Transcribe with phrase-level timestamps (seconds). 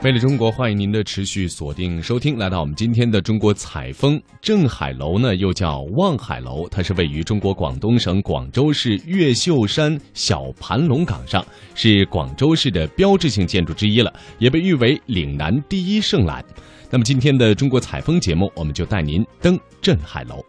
[0.00, 4.20] 魅力中国，欢迎您的持续锁定收听，来到我们今天的中国采风。
[4.40, 16.44] 镇海楼呢，又叫望海楼，它是位于中国广东省广州市越秀山小盘龙岗上，是广州市的标志性建筑之一了，也被誉为岭南第一圣览。
[16.90, 20.44] 那么今天的中国采风节目，我们就带您登镇海楼。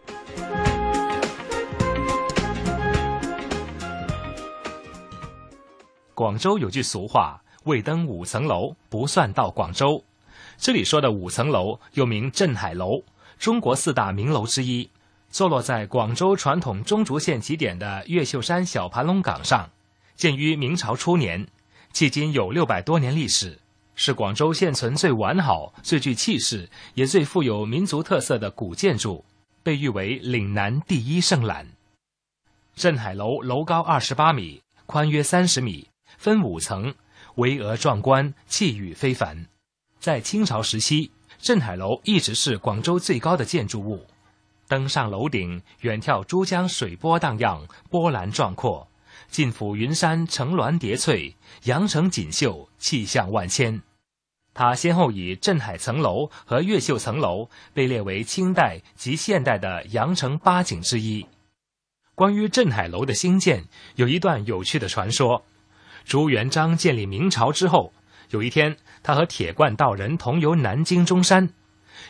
[6.20, 7.40] 广州有句俗话。
[7.64, 10.04] 未登五层楼，不算到广州。
[10.58, 13.02] 这里说的五层楼又名镇海楼，
[13.38, 14.90] 中国四大名楼之一，
[15.30, 19.70] 坐落在广州传统中轴线起点的越秀山小盘龙岗上，
[20.14, 21.46] 建于明朝初年，
[21.94, 23.58] 迄今有六百多年历史，
[23.94, 29.24] 是广州现存最完好、最具气势，也最富有民族特色的古建筑，
[29.62, 31.66] 被誉为岭南第一圣览。
[32.74, 35.88] 镇海楼楼高二十八米，宽约三十米，
[36.18, 36.94] 分五层。
[37.36, 39.46] 巍峨壮观，气宇非凡。
[39.98, 44.06] 在清朝时期，镇海楼一直是广州最高的建筑物。
[44.66, 48.88] 登上楼顶，远眺珠江水波荡漾，波澜壮阔；
[49.28, 53.82] 近俯云山层峦叠翠，羊城锦绣，气象万千。
[54.52, 61.26] 它先后以镇海层楼和越秀层楼被列为清代及现代的羊城八景之一。
[62.14, 65.44] 关于镇海楼的兴建，有一段有趣的传说。
[66.04, 67.92] 朱元璋建立明朝之后，
[68.30, 71.50] 有一天，他和铁罐道人同游南京中山，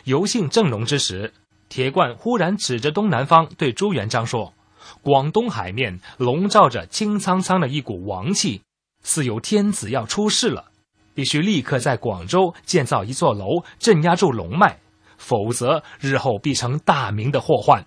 [0.05, 1.33] 游兴正浓之时，
[1.69, 4.53] 铁罐忽然指着东南方对朱元璋说
[5.01, 8.61] ：“广东海面笼罩着清苍苍的一股王气，
[9.03, 10.65] 似有天子要出世了，
[11.13, 14.79] 必须立刻在广州建造一座楼镇压住龙脉，
[15.17, 17.85] 否则日后必成大明的祸患。”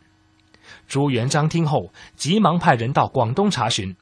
[0.89, 3.95] 朱元璋听后，急忙派人到广东查询。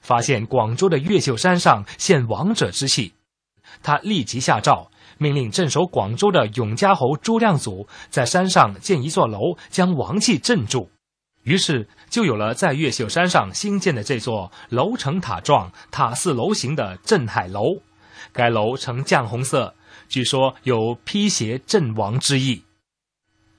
[0.00, 3.12] 发现广州的越秀山上现王者之气，
[3.82, 10.90] 他立即下诏，命令镇守广州的永嘉侯朱亮祖在山上建一座楼，将王气镇住。
[11.42, 17.62] 于是就有了在越秀山上新建的这座楼呈塔状、塔似楼形的镇海楼。
[18.32, 19.74] 该楼呈绛红色，
[20.08, 22.62] 据说有辟邪镇王之意。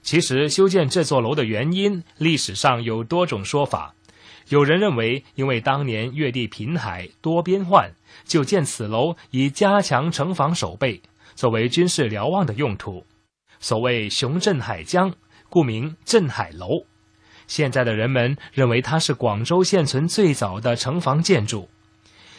[0.01, 3.94] 其实修建这座楼的原因，历史上有多种说法。
[4.50, 7.91] 有人认为，因为当年越地频海多边患，
[8.24, 11.02] 就建此楼以加强城防守备，
[11.35, 13.06] 作为军事瞭望的用途。
[13.59, 15.13] 所谓“雄镇海疆”，
[15.50, 16.86] 故名镇海楼。
[17.46, 21.69] 现在的人们认为它是广州现存最早的城防建筑。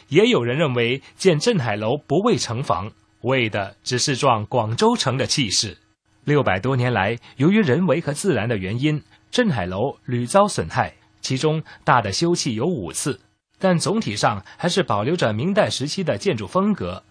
[0.09, 2.91] 也有人认为，建镇海楼不为城防，
[3.23, 5.77] 为的只是壮广州城的气势。
[6.25, 10.95] 六百多年来，由于人为和自然的原因，镇海楼屡遭损害。
[11.29, 13.21] 其中大的修葺有五次，
[13.59, 17.03] 但总体上还是保留着明代时期的建筑风格。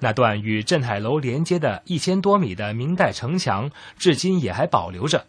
[0.00, 5.28] 那段与镇海楼连接的一千多米的明代城墙，至今也还保留着。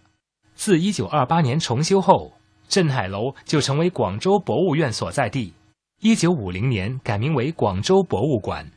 [0.55, 2.33] 自一九二八年重修后，
[2.67, 5.53] 镇海楼就成为广州博物院所在地。
[6.01, 8.67] 一九五零年改名为广州博物馆。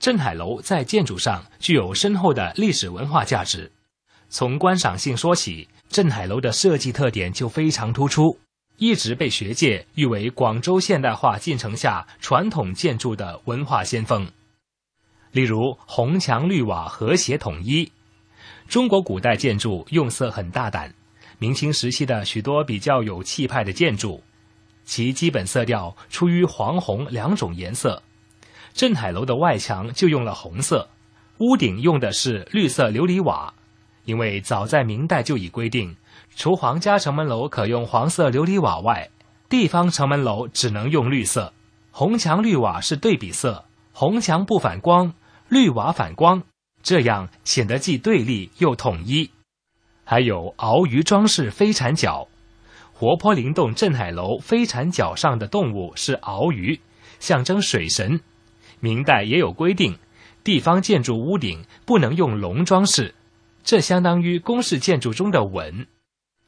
[0.00, 3.70] 镇海楼在建筑上具有深厚的历史文化价值。
[4.30, 8.38] 从观赏性说起，镇海楼的设计特点就非常突出。
[8.78, 14.26] 一直被学界誉为广州现代化进程下传统建筑的文化先锋。
[15.32, 17.90] 例如红墙绿瓦和谐统一，
[18.68, 20.94] 中国古代建筑用色很大胆。
[21.40, 24.22] 明清时期的许多比较有气派的建筑，
[24.84, 28.02] 其基本色调出于黄红两种颜色。
[28.72, 30.88] 镇海楼的外墙就用了红色，
[31.38, 33.52] 屋顶用的是绿色琉璃瓦，
[34.04, 35.96] 因为早在明代就已规定。
[36.36, 39.10] 除皇家城门楼可用黄色琉璃瓦外，
[39.48, 41.52] 地方城门楼只能用绿色。
[41.90, 45.14] 红墙绿瓦是对比色，红墙不反光，
[45.48, 46.42] 绿瓦反光，
[46.82, 49.30] 这样显得既对立又统一。
[50.04, 52.28] 还有鳌鱼装饰飞铲角，
[52.92, 56.80] 活泼灵动镇海楼飞铲角上的动物是鳌鱼，
[57.18, 58.20] 象征水神。
[58.78, 59.98] 明代也有规定，
[60.44, 63.14] 地方建筑屋顶不能用龙装饰，
[63.64, 65.88] 这相当于宫式建筑中的吻。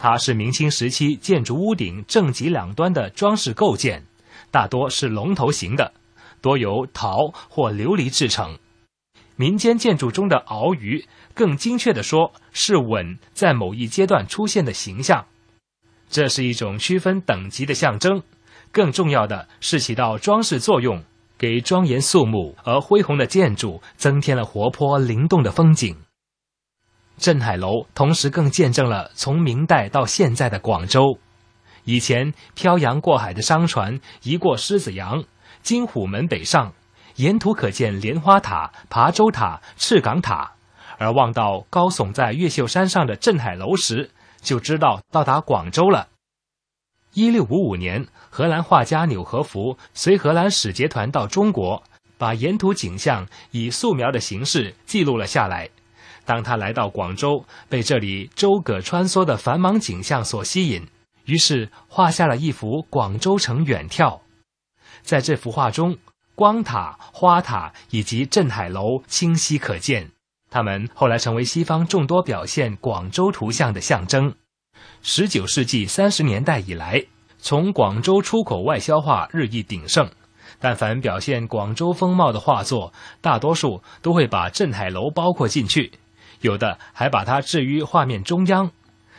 [0.02, 4.02] 它是明清时期建筑屋顶正脊两端的装饰构件，
[4.50, 5.93] 大多是龙头形的，
[6.41, 8.56] 多由陶或琉璃制成。
[9.37, 11.05] 民间建筑中的鳌鱼，
[11.35, 15.26] 更精确地说是吻在某一阶段出现的形象，
[16.08, 18.23] 这是一种区分等级的象征。
[18.73, 21.05] 更重要的是起到装饰作用，
[21.37, 25.94] 给庄严肃穆而恢宏的建筑增添了活泼灵动的风景。
[27.20, 31.19] 镇海楼同时更见证了从明代到现在的广州，
[31.84, 35.22] 以前漂洋过海的商船移过狮子洋、
[35.62, 36.72] 金虎门北上，
[37.17, 40.52] 沿途可见莲花塔、琶洲塔、赤岗塔，
[40.96, 46.08] 而望到高耸在越秀山上的镇海楼时，就知道到达广州了。
[47.12, 51.82] 一六五五年，荷兰画家纽和福随荷兰使节团到中国，
[52.17, 55.69] 把沿途景象以素描的形式记录了下来。
[56.31, 60.87] 当他来到广州，被这里舟葛穿梭的繁忙景象所吸引，
[61.25, 64.21] 于是画下了一幅广州城远眺。
[65.03, 65.99] 在这幅画中，
[66.37, 70.12] 光塔、花塔以及镇海楼清晰可见，
[70.53, 74.32] 它们后来成为西方众多表现广州图像的象征。
[75.03, 77.05] 十九世纪三十年代以来，
[77.38, 80.09] 从广州出口外销画日益鼎盛。
[80.61, 85.91] 但凡表现广州风貌的画作，大多数都会把镇海楼包括进去，
[86.41, 88.71] 有的还把它置于画面中央。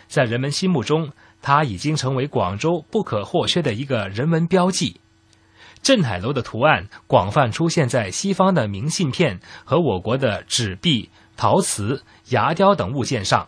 [0.07, 4.99] 在人们心目中，它已经成为广州不可或缺的一个人文标记。
[5.81, 13.47] 镇海楼的图案广泛出现在西方的明信片和我国的纸币、陶瓷、牙雕等物件上。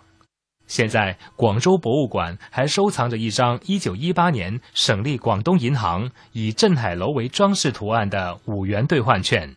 [0.65, 9.55] 现在，广州博物馆还收藏着一张1918年省立广东银行以镇海楼为装饰图案的五元兑换券。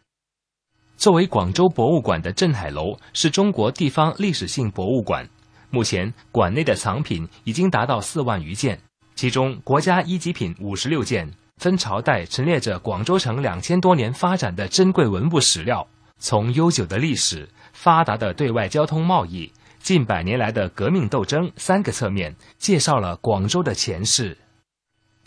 [0.97, 5.29] 作为广州博物馆的镇海楼是中国地方历史性博物馆，
[5.71, 8.79] 目前馆内的藏品已经达到四万余件，
[9.15, 15.87] 其中国家一级品五十六件，分朝代陈列着广州城两千多年发展的珍贵文物史料，
[16.19, 19.53] 从悠久的历史、发达的对外交通贸易。
[19.79, 24.37] 近百年来的革命斗争三个侧面介绍了广州的前世。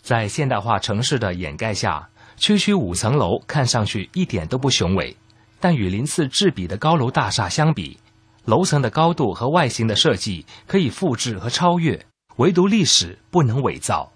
[0.02, 2.06] 在现代化城市的掩盖下，
[2.36, 5.16] 区区五层楼看上去一点都不雄伟，
[5.60, 7.98] 但与鳞次栉比的高楼大厦相比，
[8.46, 12.04] 楼层的高度和外形的设计可以复制和超越，
[12.36, 14.10] 唯独历史不能伪造。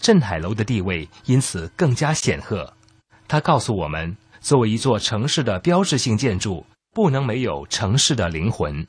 [0.00, 2.72] 镇海楼的地位因此更加显赫。
[3.26, 6.64] 它告诉我们，作为一座城市的标志性建筑，
[6.94, 8.86] 不能没有城市的灵魂。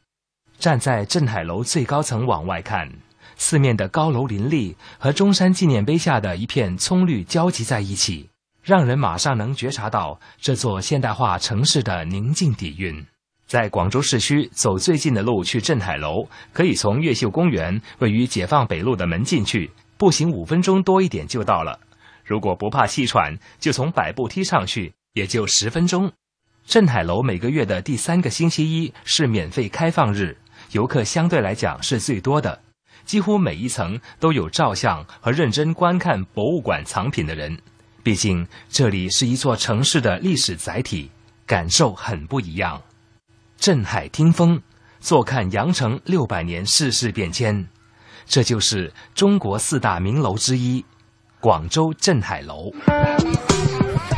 [0.57, 2.91] 站在镇海楼最高层往外看，
[3.37, 8.29] 四面的高楼林立和中山纪念碑下的一片葱绿交集在一起，
[8.61, 13.05] 让人马上能觉察到这座现代化城市的宁静底蕴。
[13.47, 21.79] 在广州市区走最近的路去镇海楼，可以从越秀公园位于解放北路的门进去，步行五分钟多一点就到了。
[22.23, 26.11] 如果不怕气喘，就从百步梯上去，也就十分钟。
[26.67, 30.37] 镇海楼每个月的第三个星期一是免费开放日。
[30.73, 32.61] 游客相对来讲是最多的，
[33.03, 37.57] 几乎每一层都有照相和认真观看博物馆藏品的人。
[38.01, 41.09] 毕竟这里是一座城市的历史载体，
[41.45, 42.81] 感受很不一样。
[43.57, 44.61] 镇海听风，
[44.99, 47.67] 坐看羊城六百年世事变迁。
[48.25, 50.85] 这就是中国四大名楼之一——
[51.41, 52.71] 广州镇海楼。